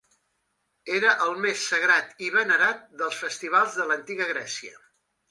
[0.99, 4.81] Era el més sagrat i venerat dels festivals de l'Antiga Grècia.